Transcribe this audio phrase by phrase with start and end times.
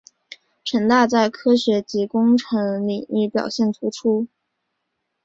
[0.63, 4.25] 城大在科学及工程领域表现突出。